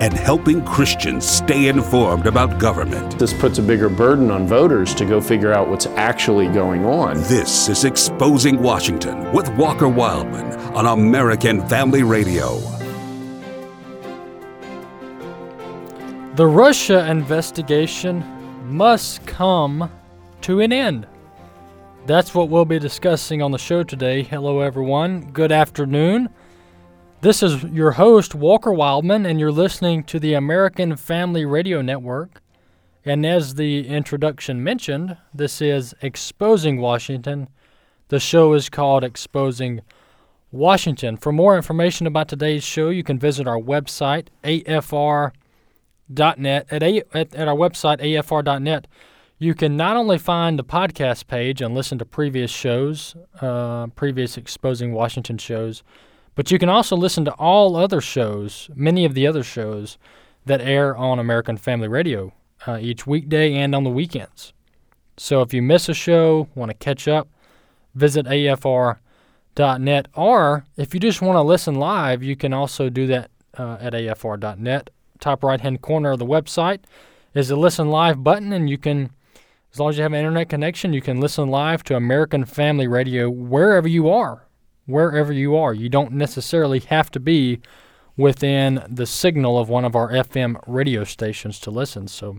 [0.00, 3.18] and helping Christians stay informed about government.
[3.18, 7.16] This puts a bigger burden on voters to go figure out what's actually going on.
[7.22, 12.58] This is Exposing Washington with Walker Wildmon on American Family Radio.
[16.36, 18.24] The Russia investigation
[18.66, 19.90] must come
[20.40, 21.06] to an end.
[22.06, 24.22] That's what we'll be discussing on the show today.
[24.22, 25.30] Hello, everyone.
[25.32, 26.28] Good afternoon.
[27.24, 32.42] This is your host, Walker Wildmon, and you're listening to the American Family Radio Network.
[33.02, 37.48] And as the introduction mentioned, this is Exposing Washington.
[38.08, 39.80] The show is called Exposing
[40.52, 41.16] Washington.
[41.16, 45.32] For more information about today's show, you can visit our website, afr.net.
[46.70, 48.86] At, a, at, at our website, afr.net,
[49.38, 54.36] you can not only find the podcast page and listen to previous shows, uh, previous
[54.36, 55.82] Exposing Washington shows,
[56.34, 59.98] but you can also listen to all other shows, many of the other shows
[60.46, 62.32] that air on American Family Radio
[62.66, 64.52] uh, each weekday and on the weekends.
[65.16, 67.28] So if you miss a show, want to catch up,
[67.94, 70.08] visit afr.net.
[70.14, 73.92] Or if you just want to listen live, you can also do that uh, at
[73.92, 74.90] afr.net.
[75.20, 76.80] Top right hand corner of the website
[77.32, 79.10] is the listen live button, and you can,
[79.72, 82.88] as long as you have an internet connection, you can listen live to American Family
[82.88, 84.44] Radio wherever you are
[84.86, 85.74] wherever you are.
[85.74, 87.60] You don't necessarily have to be
[88.16, 92.06] within the signal of one of our FM radio stations to listen.
[92.08, 92.38] So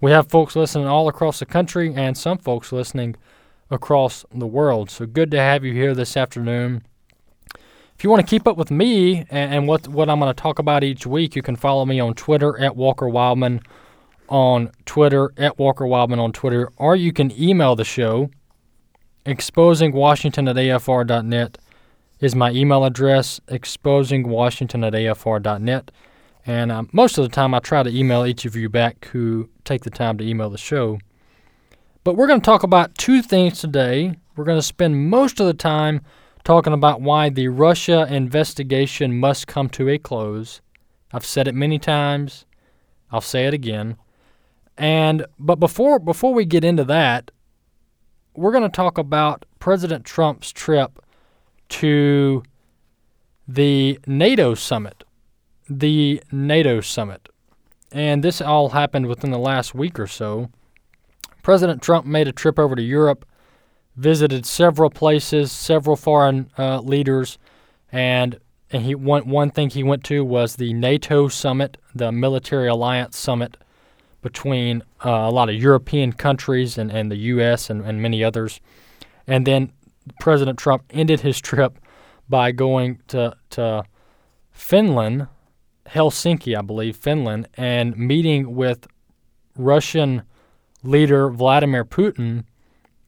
[0.00, 3.16] we have folks listening all across the country and some folks listening
[3.70, 4.90] across the world.
[4.90, 6.82] So good to have you here this afternoon.
[7.54, 10.42] If you want to keep up with me and, and what what I'm going to
[10.42, 13.62] talk about each week, you can follow me on Twitter at Walker Wildmon
[14.28, 18.30] on Twitter at Walker Wildmon on Twitter, or you can email the show
[19.24, 21.58] exposingwashington at afr.net
[22.22, 25.90] is my email address, exposingwashington at afr.net.
[26.46, 29.50] And um, most of the time, I try to email each of you back who
[29.64, 30.98] take the time to email the show.
[32.04, 34.16] But we're going to talk about two things today.
[34.36, 36.00] We're going to spend most of the time
[36.44, 40.60] talking about why the Russia investigation must come to a close.
[41.12, 42.46] I've said it many times.
[43.10, 43.96] I'll say it again.
[44.78, 47.30] And but before before we get into that,
[48.34, 51.01] we're going to talk about President Trump's trip
[51.72, 52.42] to
[53.48, 55.04] the NATO summit.
[55.68, 57.28] The NATO summit.
[57.90, 60.50] And this all happened within the last week or so.
[61.42, 63.26] President Trump made a trip over to Europe,
[63.96, 67.38] visited several places, several foreign uh, leaders,
[67.90, 68.38] and
[68.70, 73.18] and he one one thing he went to was the NATO summit, the military alliance
[73.18, 73.56] summit
[74.22, 77.68] between uh, a lot of European countries and, and the U.S.
[77.68, 78.60] And, and many others.
[79.26, 79.72] And then
[80.20, 81.78] President Trump ended his trip
[82.28, 83.84] by going to, to
[84.50, 85.28] Finland,
[85.86, 88.86] Helsinki, I believe, Finland, and meeting with
[89.56, 90.22] Russian
[90.82, 92.44] leader Vladimir Putin.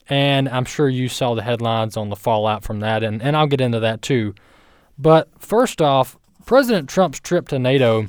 [0.09, 3.47] And I'm sure you saw the headlines on the fallout from that, and, and I'll
[3.47, 4.35] get into that too.
[4.99, 8.07] But first off, President Trump's trip to NATO,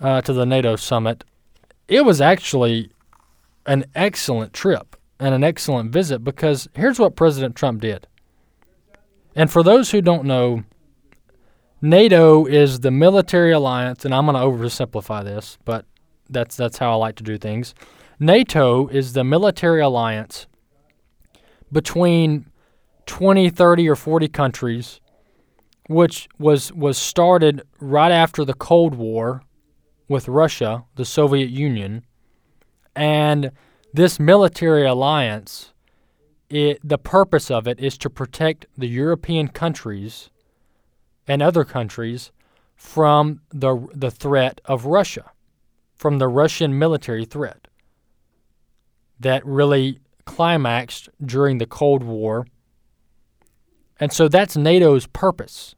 [0.00, 1.22] uh, to the NATO summit,
[1.86, 2.90] it was actually
[3.64, 8.06] an excellent trip and an excellent visit because here's what President Trump did.
[9.34, 10.64] And for those who don't know,
[11.80, 15.84] NATO is the military alliance, and I'm going to oversimplify this, but
[16.28, 17.74] that's that's how I like to do things.
[18.18, 20.46] NATO is the military alliance
[21.70, 22.46] between
[23.06, 25.00] 20, 30, or 40 countries,
[25.88, 29.42] which was was started right after the Cold War
[30.08, 32.04] with Russia, the Soviet Union,
[32.96, 33.52] and
[33.92, 35.72] this military alliance,
[36.50, 40.30] it, the purpose of it is to protect the European countries
[41.26, 42.30] and other countries
[42.74, 45.30] from the, the threat of Russia,
[45.96, 47.68] from the Russian military threat
[49.20, 52.46] that really climaxed during the Cold War.
[53.98, 55.74] And so that's NATO's purpose.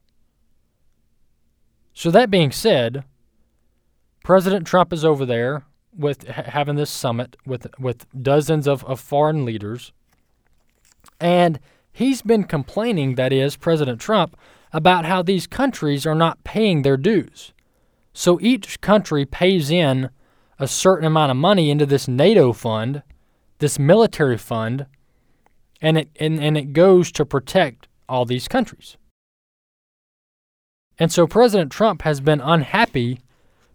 [1.95, 3.05] So, that being said,
[4.25, 5.65] President Trump is over there
[5.97, 9.93] with having this summit with with dozens of, of foreign leaders,
[11.21, 11.59] and
[11.93, 14.37] he's been complaining, that is, President Trump,
[14.73, 17.53] about how these countries are not paying their dues.
[18.13, 20.11] So each country pays in
[20.59, 23.03] a certain amount of money into this NATO fund,
[23.59, 24.87] this military fund,
[25.81, 28.97] and it and, and it goes to protect all these countries.
[30.99, 33.21] And so President Trump has been unhappy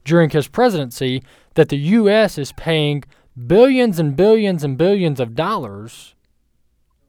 [0.05, 1.21] during his presidency
[1.55, 2.37] that the U.S.
[2.37, 3.03] is paying
[3.47, 6.15] billions and billions and billions of dollars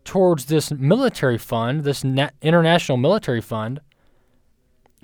[0.05, 3.81] towards this military fund, this international military fund,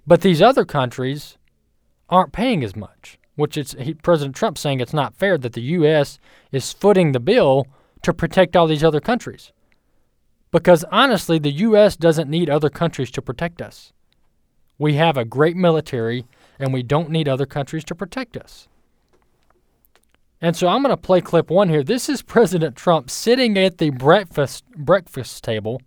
[0.07, 1.37] but these other countries
[2.09, 3.19] aren't paying as much.
[3.35, 6.19] Which is he, President Trump saying it's not fair that the U.S.
[6.51, 7.67] is footing the bill
[8.03, 9.53] to protect all these other countries.
[10.51, 11.97] Because honestly, the U.S.
[11.97, 13.95] doesn't need other countries to protect us.
[14.79, 16.27] We have a great military,
[16.63, 18.69] and we don't need other countries to protect us.
[20.41, 21.83] And so I'm going to play clip one here.
[21.83, 25.83] This is President Trump sitting at the breakfast breakfast table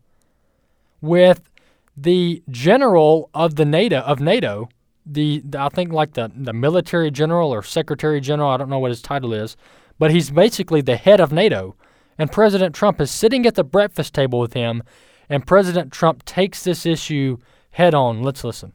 [1.02, 1.50] with
[1.96, 4.68] the general of the NATO of NATO,
[5.06, 8.50] the, the I think like the the military general or secretary general.
[8.50, 9.56] I don't know what his title is,
[9.98, 11.76] but he's basically the head of NATO.
[12.18, 14.84] And President Trump is sitting at the breakfast table with him,
[15.30, 17.38] and President Trump takes this issue
[17.72, 18.24] head on.
[18.24, 18.72] Let's listen.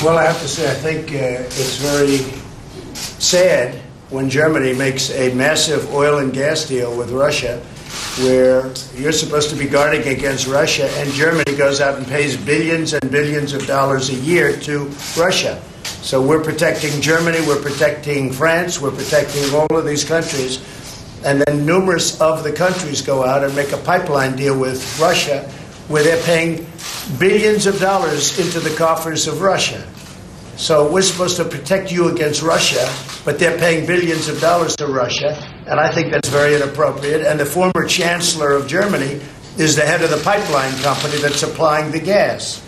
[0.00, 2.18] Well, I have to say, I think uh, it's very
[3.18, 3.74] sad
[4.10, 7.58] when Germany makes a massive oil and gas deal with Russia,
[8.22, 12.92] where you're supposed to be guarding against Russia, and Germany goes out and pays billions
[12.92, 14.84] and billions of dollars a year to
[15.16, 15.60] Russia.
[15.82, 20.62] So we're protecting Germany, we're protecting France, we're protecting all of these countries.
[21.24, 25.42] And then numerous of the countries go out and make a pipeline deal with Russia
[25.88, 26.66] where they're paying
[27.16, 29.86] billions of dollars into the coffers of Russia.
[30.56, 32.86] So we're supposed to protect you against Russia,
[33.24, 37.22] but they're paying billions of dollars to Russia, and I think that's very inappropriate.
[37.22, 39.20] And the former chancellor of Germany
[39.56, 42.62] is the head of the pipeline company that's supplying the gas.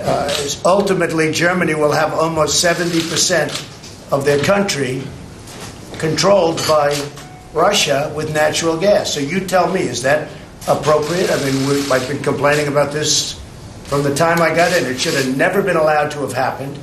[0.00, 5.02] Uh, ultimately, Germany will have almost 70% of their country
[5.98, 6.94] controlled by
[7.52, 9.12] Russia with natural gas.
[9.12, 10.30] So you tell me, is that
[10.68, 11.30] appropriate?
[11.30, 13.40] I mean, I've been complaining about this
[13.90, 14.86] from the time I got in.
[14.86, 16.78] It should have never been allowed to have happened.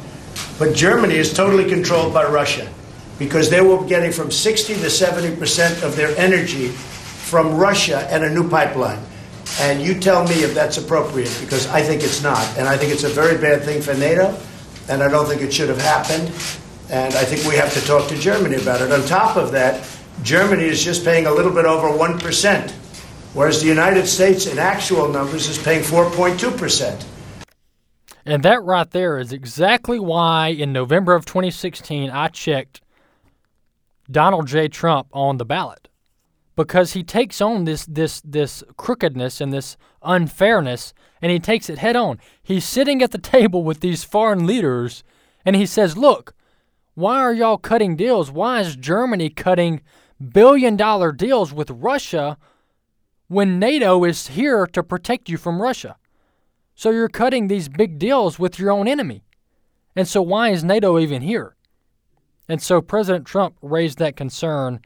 [0.60, 2.70] But Germany is totally controlled by Russia
[3.18, 8.26] because they were getting from 60 to 70 percent of their energy from Russia and
[8.26, 9.00] a new pipeline.
[9.62, 12.46] And you tell me if that's appropriate because I think it's not.
[12.58, 14.38] And I think it's a very bad thing for NATO,
[14.90, 16.28] and I don't think it should have happened.
[16.90, 18.92] And I think we have to talk to Germany about it.
[18.92, 19.88] On top of that,
[20.24, 22.74] Germany is just paying a little bit over 1%,
[23.38, 27.06] whereas the United States, in actual numbers, is paying 4.2%.
[28.26, 32.82] And that right there is exactly why in November of 2016 I checked
[34.10, 34.68] Donald J.
[34.68, 35.88] Trump on the ballot.
[36.56, 40.92] Because he takes on this this this crookedness and this unfairness
[41.22, 42.20] and he takes it head on.
[42.42, 45.04] He's sitting at the table with these foreign leaders
[45.46, 46.34] and he says, "Look,
[46.96, 48.32] why are y'all cutting deals?
[48.32, 49.82] Why is Germany cutting
[50.34, 52.40] billion dollar deals with Russia
[53.28, 55.98] when NATO is here to protect you from Russia?"
[56.76, 59.24] So you're cutting these big deals with your own enemy.
[59.96, 61.56] And so why is NATO even here?
[62.48, 64.82] And so President Trump raised that concern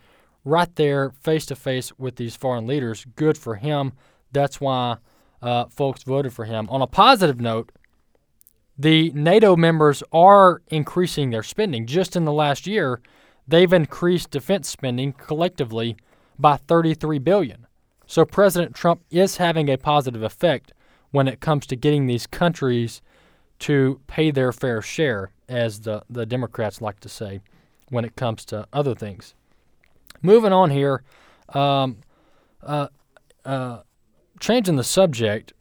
[0.45, 3.05] right there face to face with these foreign leaders.
[3.17, 3.91] Good for him.
[4.31, 4.97] That's why
[5.41, 6.69] uh, folks voted for him.
[6.69, 7.73] On a positive note,
[8.77, 11.85] the NATO members are increasing their spending.
[11.85, 13.01] Just in the last year,
[13.45, 15.97] they've increased defense spending collectively
[16.39, 17.67] by 33 billion.
[18.11, 20.73] So President Trump is having a positive effect
[21.11, 23.01] when it comes to getting these countries
[23.59, 27.39] to pay their fair share, as the, the Democrats like to say,
[27.87, 29.33] when it comes to other things.
[30.21, 31.03] Moving on here,
[31.53, 31.99] um,
[32.61, 32.89] uh,
[33.45, 33.83] uh,
[34.41, 35.53] changing the subject,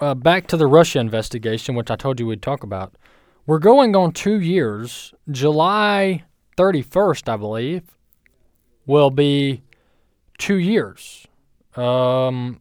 [0.00, 2.94] uh, back to the Russia investigation, which I told you we'd talk about.
[3.44, 5.12] We're going on two years.
[5.30, 6.24] July
[6.56, 7.82] 31st, I believe,
[8.86, 9.60] will be
[10.38, 11.27] two years.
[11.76, 12.60] Um,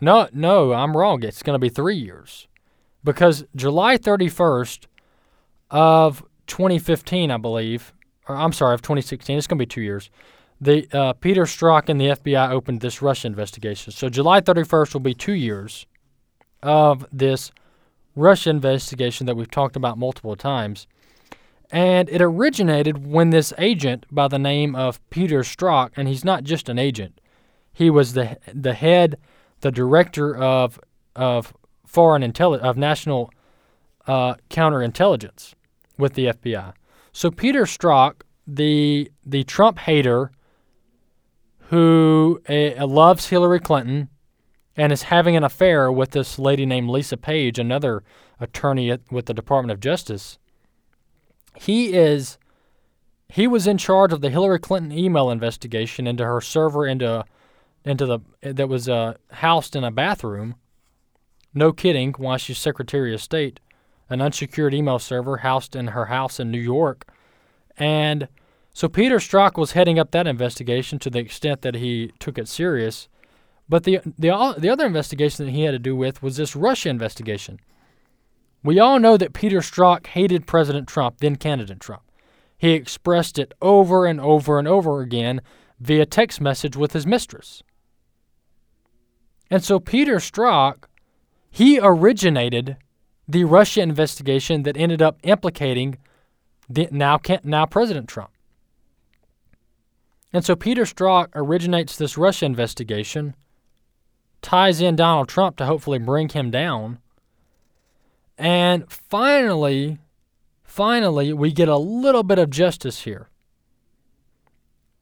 [0.00, 1.22] no, no, I'm wrong.
[1.22, 2.48] It's going to be three years
[3.04, 4.86] because July 31st
[5.70, 7.92] of 2015, I believe,
[8.28, 10.10] or I'm sorry, of 2016, it's going to be two years.
[10.60, 13.92] The uh, Peter Strzok and the FBI opened this Russia investigation.
[13.92, 15.86] So July 31st will be two years
[16.62, 17.52] of this
[18.14, 20.86] Russia investigation that we've talked about multiple times.
[21.70, 26.44] And it originated when this agent by the name of Peter Strzok, and he's not
[26.44, 27.20] just an agent,
[27.76, 29.18] he was the the head
[29.60, 30.80] the director of
[31.14, 31.52] of
[31.86, 33.30] foreign intelli- of national
[34.06, 35.52] uh, counterintelligence
[35.98, 36.72] with the FBI.
[37.12, 40.30] So Peter Strzok, the the Trump hater,
[41.68, 44.08] who uh, loves Hillary Clinton
[44.74, 48.02] and is having an affair with this lady named Lisa Page, another
[48.40, 50.38] attorney at, with the Department of Justice.
[51.54, 52.38] He is
[53.28, 57.26] he was in charge of the Hillary Clinton email investigation into her server into
[57.86, 60.56] into the that was uh, housed in a bathroom.
[61.54, 62.12] No kidding.
[62.18, 63.60] While she's Secretary of State,
[64.10, 67.10] an unsecured email server housed in her house in New York,
[67.78, 68.28] and
[68.74, 72.48] so Peter Strzok was heading up that investigation to the extent that he took it
[72.48, 73.08] serious.
[73.68, 76.88] But the the the other investigation that he had to do with was this Russia
[76.88, 77.60] investigation.
[78.62, 82.02] We all know that Peter Strzok hated President Trump, then candidate Trump.
[82.58, 85.40] He expressed it over and over and over again
[85.78, 87.62] via text message with his mistress.
[89.50, 90.84] And so Peter Strzok,
[91.50, 92.76] he originated
[93.28, 95.98] the Russia investigation that ended up implicating
[96.68, 98.30] the now now President Trump.
[100.32, 103.34] And so Peter Strzok originates this Russia investigation,
[104.42, 106.98] ties in Donald Trump to hopefully bring him down,
[108.38, 109.98] and finally,
[110.62, 113.28] finally, we get a little bit of justice here.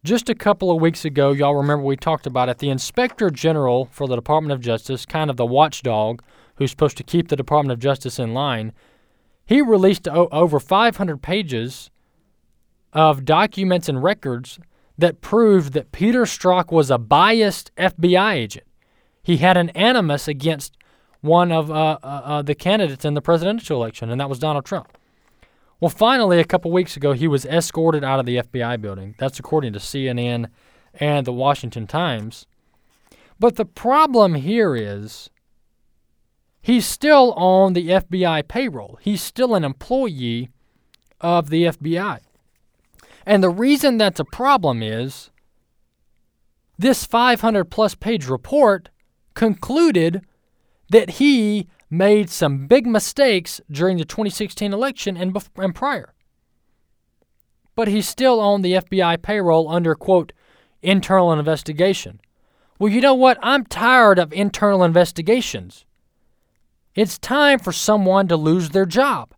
[0.05, 2.59] Just a couple of weeks ago, y'all remember we talked about it.
[2.59, 6.23] The Inspector General for the Department of Justice, kind of the watchdog
[6.57, 8.75] who's supposed to keep the Department of Justice in line,
[9.47, 11.91] he released o- over 500 pages
[12.93, 14.59] of documents and records
[14.99, 18.67] that proved that Peter Strzok was a biased FBI agent.
[19.23, 20.77] He had an animus against
[21.23, 24.67] one of uh, uh, uh, the candidates in the presidential election, and that was Donald
[24.67, 24.99] Trump.
[25.81, 29.15] Well, finally, a couple weeks ago, he was escorted out of the FBI building.
[29.19, 30.49] That's according to CNN
[30.95, 32.47] and the Washington Times.
[33.39, 35.29] But the problem here is
[36.63, 38.99] he's still on the FBI payroll.
[39.03, 40.51] He's still an employee
[41.21, 42.21] of the FBI.
[43.27, 45.31] And the reason that's a problem is
[46.79, 48.91] this 500 plus page report
[49.35, 50.25] concluded
[50.91, 56.15] that he made some big mistakes during the 2016 election and, bef- and prior.
[57.75, 60.33] But he's still on the FBI payroll under, quote,
[60.83, 62.21] internal investigation.
[62.79, 63.39] Well, you know what?
[63.43, 65.85] I'm tired of internal investigations.
[66.95, 69.35] It's time for someone to lose their job.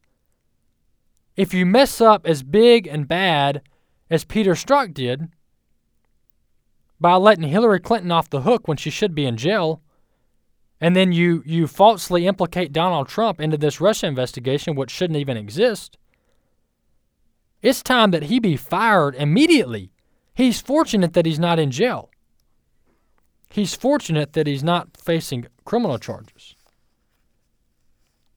[1.36, 3.62] If you mess up as big and bad
[4.10, 5.28] as Peter Strzok did
[6.98, 9.82] by letting Hillary Clinton off the hook when she should be in jail,
[10.80, 15.36] and then you you falsely implicate Donald Trump into this Russia investigation, which shouldn't even
[15.36, 15.96] exist.
[17.62, 19.90] It's time that he be fired immediately.
[20.34, 22.10] He's fortunate that he's not in jail.
[23.48, 26.54] He's fortunate that he's not facing criminal charges.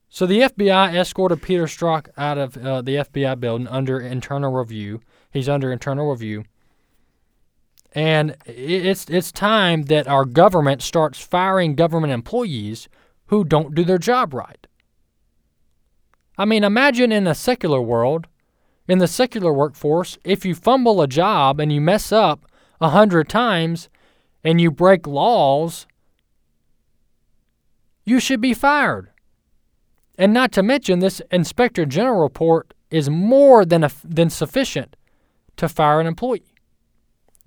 [0.08, 5.00] So the FBI escorted Peter Strzok out of uh, the FBI building under internal review.
[5.30, 6.44] He's under internal review.
[7.92, 12.88] And it's it's time that our government starts firing government employees
[13.26, 14.66] who don't do their job right.
[16.38, 18.26] I mean, imagine in a secular world,
[18.88, 22.46] in the secular workforce, if you fumble a job and you mess up
[22.80, 23.88] a hundred times
[24.42, 25.86] and you break laws,
[28.04, 29.10] you should be fired.
[30.16, 34.96] And not to mention, this Inspector General report is more than, a, than sufficient
[35.56, 36.54] to fire an employee.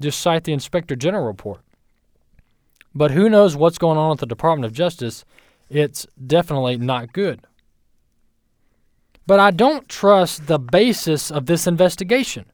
[0.03, 1.61] Just cite the Inspector General report.
[2.93, 5.23] But who knows what's going on at the Department of Justice?
[5.69, 7.39] It's definitely not good.
[9.25, 12.45] But I don't trust the basis of this investigation.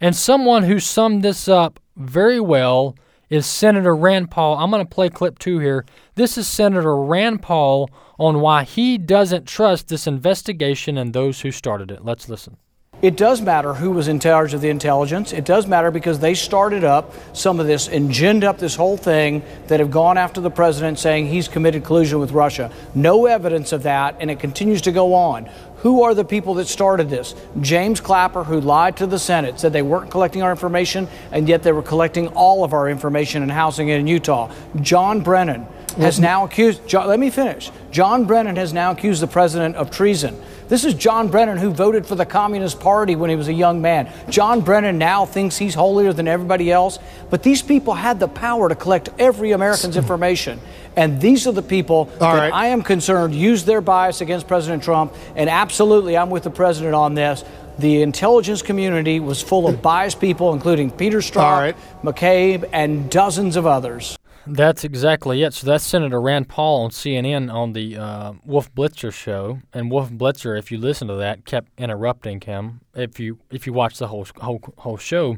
[0.00, 2.94] And someone who summed this up very well
[3.28, 4.56] is Senator Rand Paul.
[4.56, 5.84] I'm going to play clip two here.
[6.14, 11.50] This is Senator Rand Paul on why he doesn't trust this investigation and those who
[11.50, 12.04] started it.
[12.04, 12.56] Let's listen.
[13.00, 15.32] It does matter who was in charge of the intelligence.
[15.32, 18.96] It does matter because they started up some of this and ginned up this whole
[18.96, 22.72] thing that have gone after the president saying he's committed collusion with Russia.
[22.96, 25.48] No evidence of that, and it continues to go on.
[25.78, 27.36] Who are the people that started this?
[27.60, 31.62] James Clapper, who lied to the Senate, said they weren't collecting our information, and yet
[31.62, 34.50] they were collecting all of our information and housing it in Utah.
[34.80, 37.70] John Brennan has now accused, John, let me finish.
[37.92, 40.40] John Brennan has now accused the president of treason.
[40.68, 43.80] This is John Brennan who voted for the Communist Party when he was a young
[43.80, 44.12] man.
[44.28, 46.98] John Brennan now thinks he's holier than everybody else,
[47.30, 50.60] but these people had the power to collect every American's information.
[50.94, 52.52] And these are the people All that right.
[52.52, 55.14] I am concerned use their bias against President Trump.
[55.36, 57.44] And absolutely, I'm with the president on this.
[57.78, 61.76] The intelligence community was full of biased people, including Peter Strzok, right.
[62.02, 64.17] McCabe, and dozens of others.
[64.50, 65.52] That's exactly it.
[65.52, 70.10] So that's Senator Rand Paul on CNN on the uh, Wolf Blitzer show, and Wolf
[70.10, 72.80] Blitzer, if you listen to that, kept interrupting him.
[72.94, 75.36] If you if you watch the whole whole whole show,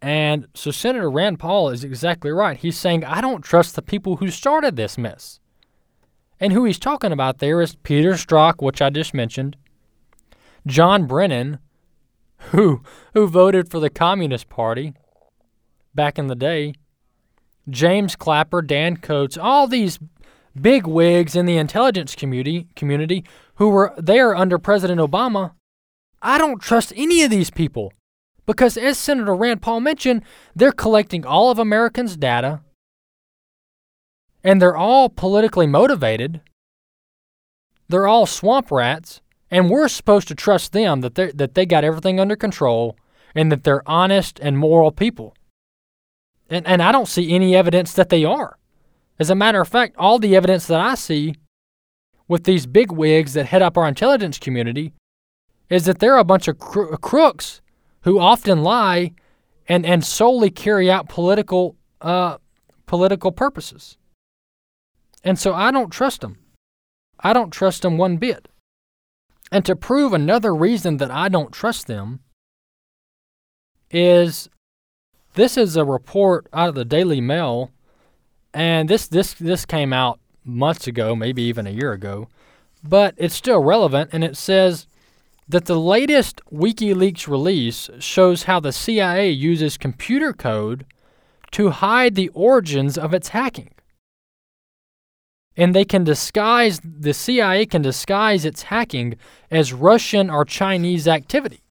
[0.00, 2.56] and so Senator Rand Paul is exactly right.
[2.56, 5.40] He's saying I don't trust the people who started this mess,
[6.38, 9.56] and who he's talking about there is Peter Strzok, which I just mentioned,
[10.64, 11.58] John Brennan,
[12.50, 12.82] who
[13.14, 14.94] who voted for the Communist Party
[15.92, 16.74] back in the day
[17.68, 19.98] James Clapper, Dan Coats, all these
[20.60, 23.24] big wigs in the intelligence community community
[23.56, 25.52] who were there under President Obama.
[26.20, 27.92] I don't trust any of these people
[28.46, 30.22] because, as Senator Rand Paul mentioned,
[30.54, 32.60] they're collecting all of Americans' data
[34.44, 36.40] and they're all politically motivated.
[37.88, 41.84] They're all swamp rats, and we're supposed to trust them that they that they got
[41.84, 42.96] everything under control
[43.34, 45.34] and that they're honest and moral people.
[46.52, 48.58] And and I don't see any evidence that they are.
[49.18, 51.36] As a matter of fact, all the evidence that I see
[52.28, 54.92] with these big wigs that head up our intelligence community
[55.70, 57.62] is that they're a bunch of cro- crooks
[58.02, 59.12] who often lie
[59.66, 62.36] and, and solely carry out political uh,
[62.84, 63.96] political purposes.
[65.24, 66.36] And so I don't trust them.
[67.18, 68.48] I don't trust them one bit.
[69.50, 72.20] And to prove another reason that I don't trust them
[73.90, 74.50] is
[75.34, 77.70] this is a report out of the Daily Mail
[78.54, 82.28] and this this this came out months ago, maybe even a year ago,
[82.82, 84.86] but it's still relevant and it says
[85.48, 90.86] that the latest WikiLeaks release shows how the CIA uses computer code
[91.52, 93.70] to hide the origins of its hacking.
[95.54, 99.16] And they can disguise, the CIA can disguise its hacking
[99.50, 101.61] as Russian or Chinese activity.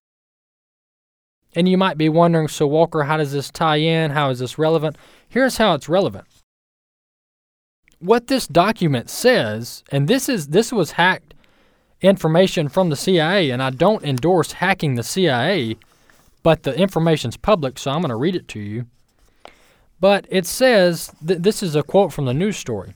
[1.54, 4.12] And you might be wondering, so Walker, how does this tie in?
[4.12, 4.98] How is this relevant?
[5.28, 6.26] Here's how it's relevant.
[8.00, 11.34] What this document says, and this is this was hacked
[12.02, 15.78] information from the CIA, and I don't endorse hacking the CIA,
[16.44, 18.86] but the information's public, so I'm going to read it to you.
[20.00, 22.96] But it says th- this is a quote from the news story.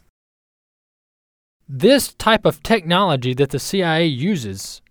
[1.69, 4.81] This type of technology that the CIA uses,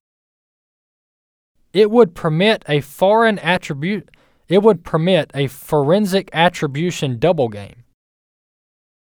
[1.74, 4.10] it would permit a foreign attribute,
[4.48, 7.84] it would permit a forensic attribution double game.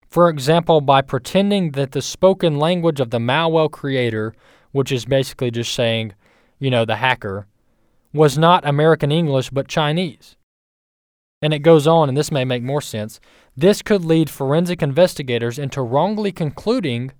[0.08, 4.34] For example, by pretending that the spoken language of the malware creator
[4.72, 6.14] which is basically just saying,
[6.60, 7.48] you know, the hacker,
[8.14, 10.36] was not American English but Chinese.
[11.42, 13.20] And it goes on, and this may make more sense.
[13.58, 17.12] This could lead forensic investigators into wrongly concluding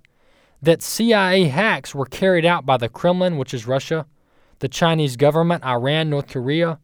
[0.60, 4.06] that CIA hacks were carried out by the Kremlin, which is Russia,
[4.62, 6.78] the Chinese government, Iran, North Korea,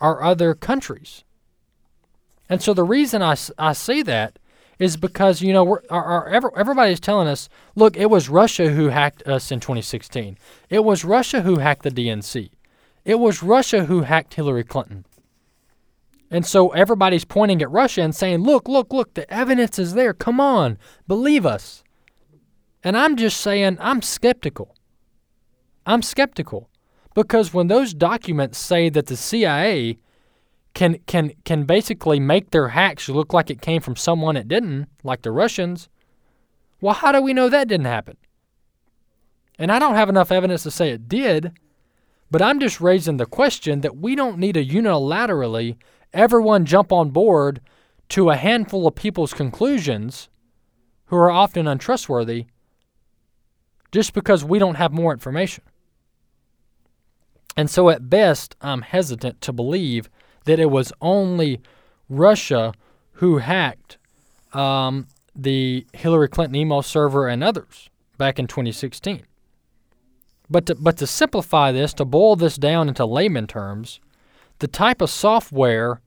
[0.00, 1.22] or other countries.
[2.48, 4.38] And so the reason I, I see that
[4.78, 8.88] is because you know we're, our, our, everybody's telling us, look, it was Russia who
[8.88, 10.38] hacked us in 2016.
[10.70, 12.50] It was Russia who hacked the DNC.
[13.04, 15.04] It was Russia who hacked Hillary Clinton.
[16.30, 20.14] And so everybody's pointing at Russia and saying, look, look, look, the evidence is there.
[20.14, 21.84] Come on, believe us.
[22.82, 24.74] And I'm just saying, I'm skeptical.
[25.84, 26.70] I'm skeptical
[27.14, 29.98] because when those documents say that the CIA
[30.74, 34.88] can can can basically make their hacks look like it came from someone it didn't,
[35.02, 35.88] like the Russians.
[36.80, 38.16] Well, how do we know that didn't happen?
[39.58, 41.52] And I don't have enough evidence to say it did,
[42.30, 45.76] but I'm just raising the question that we don't need to unilaterally
[46.12, 47.60] everyone jump on board
[48.10, 50.28] to a handful of people's conclusions
[51.06, 52.46] who are often untrustworthy
[53.92, 55.64] just because we don't have more information.
[57.56, 60.08] And so at best, I'm hesitant to believe
[60.44, 61.60] that it was only
[62.08, 62.72] Russia
[63.14, 63.98] who hacked
[64.52, 69.22] um, the Hillary Clinton email server and others back in 2016.
[70.48, 74.00] But to, but to simplify this, to boil this down into layman terms,
[74.58, 76.00] the type of software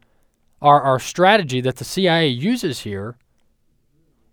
[0.60, 3.18] or, or strategy that the CIA uses here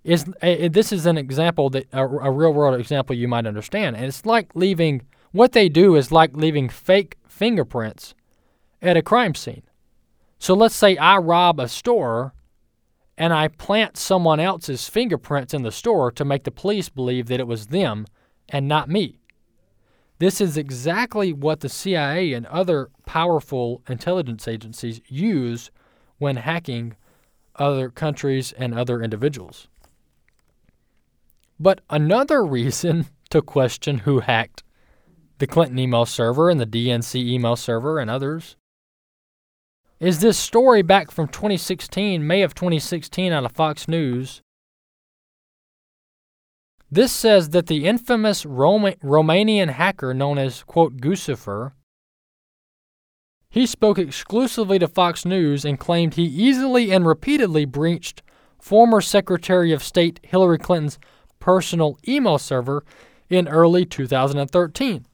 [0.03, 3.97] is a, this is an example that a, a real world example you might understand.
[3.97, 8.15] And it's like leaving what they do is like leaving fake fingerprints
[8.83, 9.63] at a crime scene.
[10.39, 12.35] So let's say I rob a store
[13.17, 17.41] and I plant someone else's fingerprints in the store to make the police believe that
[17.41, 18.07] it was them
[18.49, 19.21] and not me.
[20.19, 25.71] This is exactly what the CIA and other powerful intelligence agencies use
[26.19, 26.97] when hacking
[27.57, 29.69] other countries and other individuals.
[31.59, 34.63] But another reason to question who hacked
[35.41, 38.57] the Clinton email server and the DNC email server and others
[39.99, 44.43] is this story back from 2016, May of 2016, out of Fox News.
[46.91, 51.73] This says that the infamous Roma- Romanian hacker known as, quote, Guccifer,
[53.51, 58.23] he spoke exclusively to Fox News and claimed he easily and repeatedly breached
[58.59, 60.99] former Secretary of State Hillary Clinton's
[61.41, 62.85] personal email server
[63.29, 65.07] in early 2013.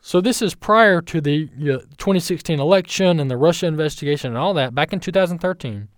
[0.00, 4.74] So this is prior to the 2016 election and the Russia investigation and all that
[4.74, 5.88] back in 2013.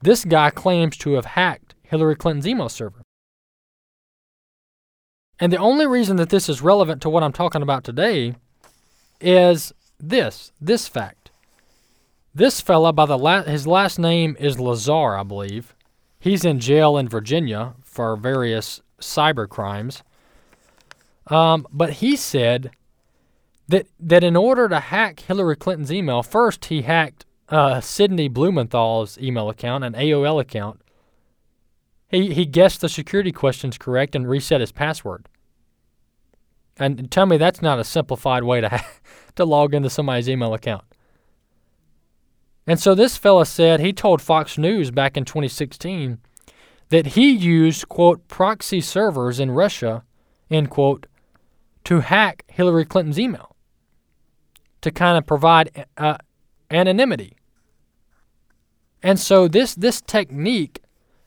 [0.00, 3.02] This guy claims to have hacked Hillary Clinton's email server.
[5.38, 8.34] And the only reason that this is relevant to what I'm talking about today
[9.20, 11.30] is this this fact.
[12.34, 15.74] This fella, by the la- his last name is Lazar, I believe.
[16.18, 20.02] He's in jail in Virginia for various cyber crimes.
[21.32, 22.72] Um, but he said
[23.66, 29.16] that that in order to hack Hillary Clinton's email, first he hacked uh, Sidney Blumenthal's
[29.16, 30.82] email account, an AOL account.
[32.06, 35.26] He he guessed the security questions correct and reset his password.
[36.76, 38.84] And tell me that's not a simplified way to
[39.36, 40.84] to log into somebody's email account.
[42.66, 46.18] And so this fella said he told Fox News back in 2016
[46.90, 50.04] that he used quote proxy servers in Russia
[50.50, 51.06] end quote
[51.84, 53.56] to hack Hillary Clinton's email
[54.80, 56.18] to kind of provide uh,
[56.70, 57.36] anonymity.
[59.02, 60.80] And so this this technique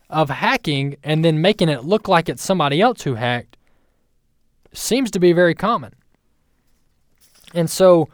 [0.09, 3.57] of hacking and then making it look like it's somebody else who hacked
[4.71, 5.93] seems to be very common.
[7.53, 8.09] And so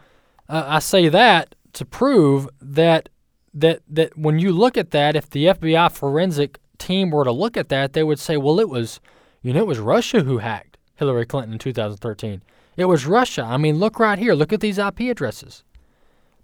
[0.47, 3.09] uh, I say that to prove that
[3.53, 7.57] that that when you look at that, if the FBI forensic team were to look
[7.57, 8.99] at that, they would say, well, it was,
[9.41, 10.70] you know, it was Russia who hacked
[11.01, 12.43] Hillary Clinton in 2013.
[12.77, 13.41] It was Russia.
[13.41, 14.35] I mean, look right here.
[14.35, 15.63] Look at these IP addresses.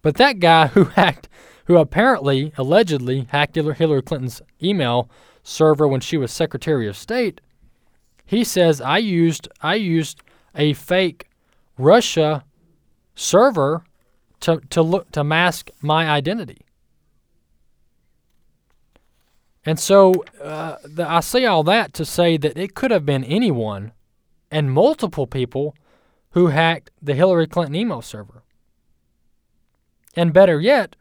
[0.01, 1.29] But that guy who hacked,
[1.65, 5.11] who apparently, allegedly hacked Hillary Clinton's email
[5.43, 7.39] server when she was Secretary of State,
[8.25, 10.23] he says I used I used
[10.55, 11.29] a fake
[11.77, 12.43] Russia
[13.13, 13.83] server
[14.39, 16.61] to to look to mask my identity.
[19.67, 23.23] And so uh, the, I say all that to say that it could have been
[23.23, 23.91] anyone
[24.51, 25.75] and multiple people
[26.31, 28.43] who hacked the Hillary Clinton email server.
[30.15, 30.95] And better yet,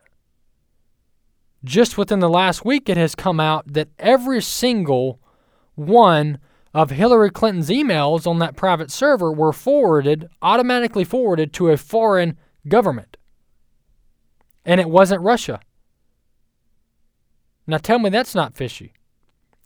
[1.64, 5.20] just within the last week, it has come out that every single
[5.74, 6.38] one
[6.72, 12.36] of Hillary Clinton's emails on that private server were forwarded, automatically forwarded to a foreign
[12.68, 13.16] government.
[14.64, 15.60] And it wasn't Russia.
[17.66, 18.92] Now tell me that's not fishy.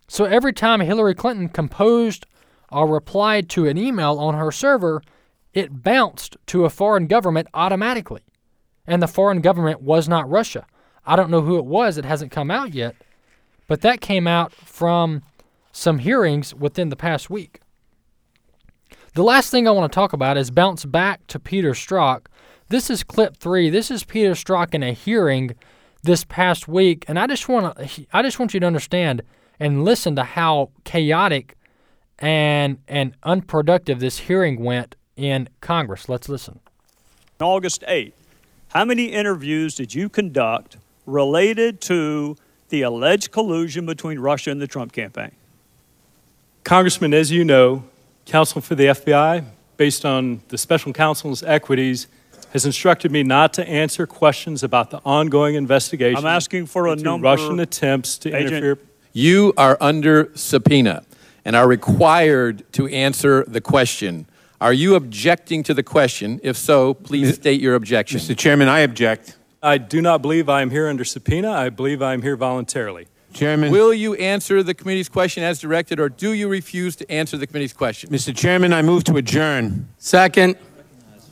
[0.07, 2.25] So every time Hillary Clinton composed
[2.71, 5.01] or replied to an email on her server,
[5.53, 8.21] it bounced to a foreign government automatically.
[8.87, 10.65] And the foreign government was not Russia.
[11.05, 12.95] I don't know who it was, it hasn't come out yet.
[13.67, 15.23] But that came out from
[15.71, 17.61] some hearings within the past week.
[19.13, 22.27] The last thing I want to talk about is bounce back to Peter Strzok.
[22.69, 23.69] This is clip three.
[23.69, 25.55] This is Peter Strzok in a hearing
[26.03, 29.21] this past week, and I just want to I just want you to understand
[29.59, 31.55] and listen to how chaotic
[32.21, 36.07] and and unproductive this hearing went in Congress.
[36.07, 36.59] Let's listen.
[37.39, 38.13] August 8th,
[38.69, 42.37] how many interviews did you conduct related to
[42.69, 45.31] the alleged collusion between Russia and the Trump campaign?
[46.63, 47.83] Congressman, as you know,
[48.25, 49.43] counsel for the FBI,
[49.77, 52.07] based on the special counsel's equities,
[52.53, 56.17] has instructed me not to answer questions about the ongoing investigation.
[56.17, 57.25] I'm asking for a number.
[57.25, 58.77] Russian attempts to Agent, interfere.
[59.13, 61.03] You are under subpoena
[61.45, 64.25] and are required to answer the question.
[64.59, 66.39] Are you objecting to the question?
[66.43, 68.19] If so, please state your objection.
[68.19, 68.37] Mr.
[68.37, 69.37] Chairman, I object.
[69.63, 71.51] I do not believe I am here under subpoena.
[71.51, 73.07] I believe I am here voluntarily.
[73.33, 73.71] Chairman.
[73.71, 77.47] Will you answer the committee's question as directed, or do you refuse to answer the
[77.47, 78.09] committee's question?
[78.09, 78.35] Mr.
[78.35, 79.87] Chairman, I move to adjourn.
[79.97, 80.57] Second.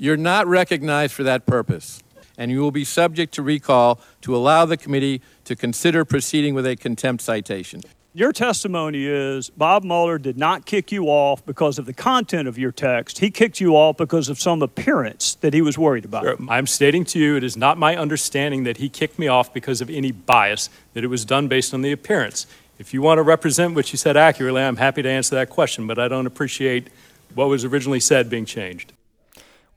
[0.02, 2.02] You're not recognized for that purpose,
[2.38, 6.66] and you will be subject to recall to allow the committee to consider proceeding with
[6.66, 7.82] a contempt citation.
[8.20, 12.58] Your testimony is Bob Mueller did not kick you off because of the content of
[12.58, 13.20] your text.
[13.20, 16.38] He kicked you off because of some appearance that he was worried about.
[16.50, 19.80] I'm stating to you it is not my understanding that he kicked me off because
[19.80, 22.46] of any bias, that it was done based on the appearance.
[22.78, 25.88] If you want to represent what you said accurately, I'm happy to answer that question,
[25.88, 26.90] but I don't appreciate
[27.36, 28.92] what was originally said being changed.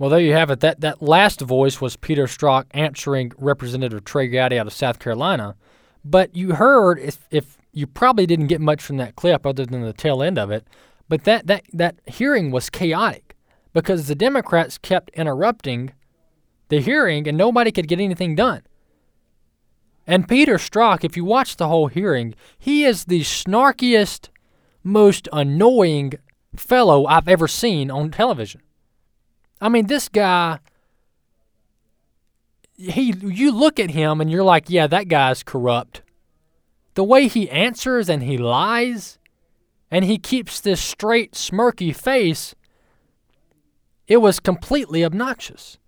[0.00, 0.58] Well, there you have it.
[0.58, 5.54] That that last voice was Peter Strzok answering Representative Trey Gowdy out of South Carolina.
[6.04, 9.82] But you heard, if, if you probably didn't get much from that clip other than
[9.82, 10.66] the tail end of it,
[11.08, 13.36] but that, that, that hearing was chaotic
[13.72, 15.92] because the Democrats kept interrupting
[16.68, 18.62] the hearing and nobody could get anything done.
[20.06, 24.28] And Peter Strzok, if you watch the whole hearing, he is the snarkiest,
[24.82, 26.14] most annoying
[26.56, 28.62] fellow I've ever seen on television.
[29.60, 30.58] I mean, this guy
[32.76, 36.01] he you look at him and you're like, yeah, that guy's corrupt.
[36.94, 39.18] The way he answers and he lies
[39.90, 42.54] and he keeps this straight smirky face,
[44.06, 45.78] it was completely obnoxious.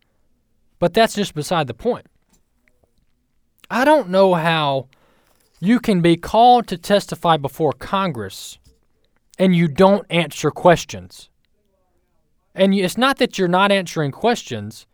[0.79, 2.07] But that's just beside the point.
[3.71, 4.89] I don't know how
[5.61, 8.59] you can be called to testify before Congress
[9.39, 11.29] and you don't answer questions.
[12.55, 14.87] And it's not that you're not answering questions,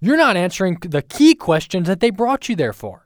[0.00, 3.03] you're not answering the key questions that they brought you there for.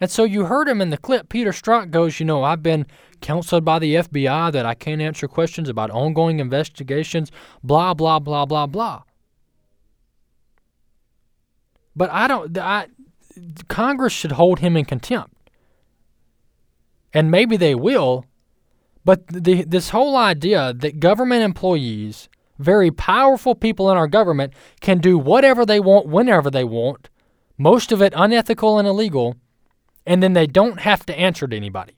[0.00, 1.28] And so you heard him in the clip.
[1.28, 2.86] Peter Strzok goes, You know, I've been
[3.20, 7.32] counseled by the FBI that I can't answer questions about ongoing investigations,
[7.62, 9.02] blah, blah, blah, blah, blah.
[11.94, 12.88] But I don't, I,
[13.68, 15.50] Congress should hold him in contempt.
[17.14, 18.26] And maybe they will,
[19.04, 22.28] but the, this whole idea that government employees,
[22.58, 27.08] very powerful people in our government, can do whatever they want whenever they want,
[27.56, 29.36] most of it unethical and illegal,
[30.06, 31.96] and then they don't have to answer to anybody.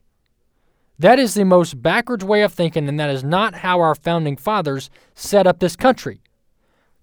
[0.98, 4.36] That is the most backwards way of thinking, and that is not how our founding
[4.36, 6.20] fathers set up this country.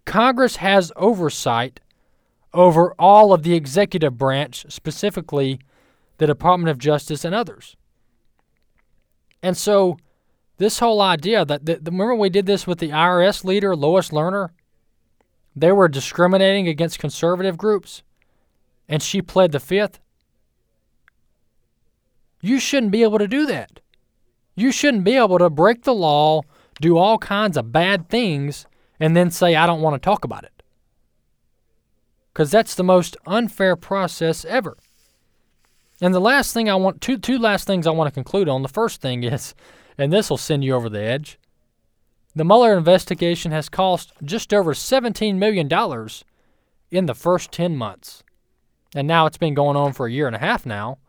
[0.05, 1.79] Congress has oversight
[2.53, 5.59] over all of the executive branch, specifically
[6.17, 7.75] the Department of Justice and others.
[9.41, 9.97] And so,
[10.57, 14.49] this whole idea that, that remember we did this with the IRS leader, Lois Lerner?
[15.55, 18.03] They were discriminating against conservative groups,
[18.89, 19.99] and she pled the fifth.
[22.45, 23.79] You shouldn't be able to do that.
[24.55, 26.43] You shouldn't be able to break the law,
[26.79, 28.67] do all kinds of bad things,
[28.99, 30.61] and then say, I don't want to talk about it.
[32.31, 34.77] Because that's the most unfair process ever.
[35.99, 38.61] And the last thing I want, two, two last things I want to conclude on.
[38.61, 39.55] The first thing is,
[39.97, 41.39] and this will send you over the edge,
[42.35, 45.67] the Mueller investigation has cost just over $17 million
[46.91, 48.21] in the first 10 months.
[48.93, 50.99] And now it's been going on for a year and a half now.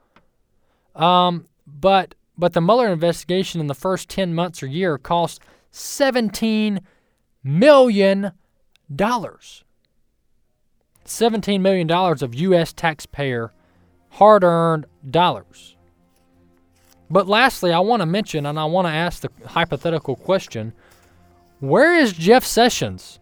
[0.96, 5.40] Um, but but the Mueller investigation in the first 10 months or year cost
[5.72, 6.80] $17
[7.42, 8.32] million.
[8.90, 12.72] $17 million of U.S.
[12.72, 13.52] taxpayer
[14.10, 15.76] hard earned dollars.
[17.08, 20.72] But lastly, I want to mention and I want to ask the hypothetical question
[21.60, 23.20] where is Jeff Sessions?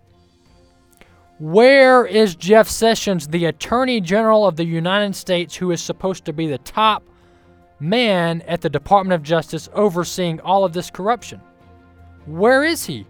[1.38, 6.32] Where is Jeff Sessions, the Attorney General of the United States, who is supposed to
[6.32, 7.04] be the top
[7.88, 11.40] man at the Department of Justice overseeing all of this corruption?
[12.26, 13.06] Where is he?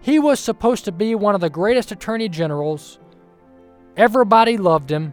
[0.00, 2.98] He was supposed to be one of the greatest attorney generals.
[3.96, 5.12] Everybody loved him.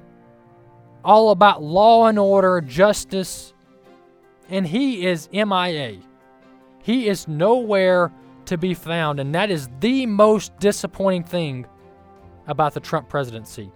[1.03, 3.53] All about law and order, justice.
[4.49, 5.97] And he is MIA.
[6.81, 8.11] He is nowhere
[8.45, 9.19] to be found.
[9.19, 11.65] And that is the most disappointing thing
[12.47, 13.69] about the Trump presidency,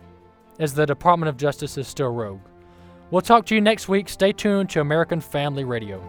[0.60, 2.40] is the Department of Justice is still rogue.
[3.12, 4.08] We'll talk to you next week.
[4.08, 6.02] Stay tuned to American Family Radio.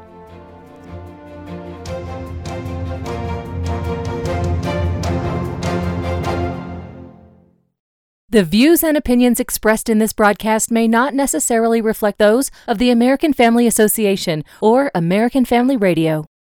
[8.31, 12.89] The views and opinions expressed in this broadcast may not necessarily reflect those of the
[12.89, 16.25] American Family Association or American Family Radio.